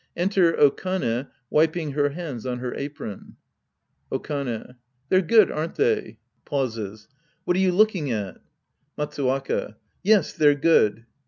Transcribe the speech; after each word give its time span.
Enter 0.17 0.53
Okane, 0.57 1.27
wiping 1.51 1.91
her 1.91 2.09
hands 2.09 2.43
on 2.43 2.57
her 2.57 2.73
apron.) 2.73 3.35
Okane. 4.11 4.73
They're 5.09 5.21
good, 5.21 5.51
aren't 5.51 5.75
they? 5.75 6.17
{Pauses.) 6.43 7.07
What 7.45 7.55
are 7.55 7.59
you 7.59 7.71
looking 7.71 8.09
at? 8.09 8.41
Matsuwaka. 8.97 9.75
Yes, 10.01 10.33
they're 10.33 10.55
good. 10.55 11.05